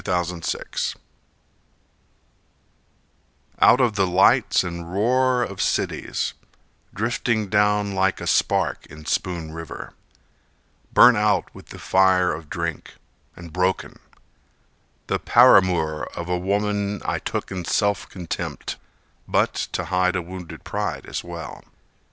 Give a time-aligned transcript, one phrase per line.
[0.03, 0.99] Harmon Whitney
[3.61, 6.33] Out of the lights and roar of cities,
[6.91, 9.93] Drifting down like a spark in Spoon River,
[10.91, 12.95] Burnt out with the fire of drink,
[13.35, 13.99] and broken,
[15.05, 18.77] The paramour of a woman I took in self contempt,
[19.27, 21.63] But to hide a wounded pride as well.